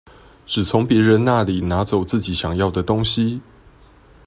[0.47, 3.39] 只從別人那裡拿走自己想要的東西